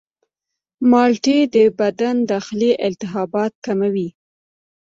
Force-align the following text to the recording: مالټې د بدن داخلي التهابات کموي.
مالټې 0.91 1.37
د 1.55 1.57
بدن 1.79 2.15
داخلي 2.31 2.71
التهابات 2.87 3.53
کموي. 3.65 4.09